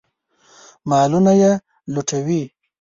[0.89, 1.51] مالونه یې
[1.93, 2.41] لوټوي.